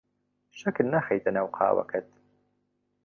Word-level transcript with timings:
شەکر 0.59 0.85
ناخەیتە 0.93 1.29
ناو 1.35 1.47
قاوەکەت. 1.55 2.07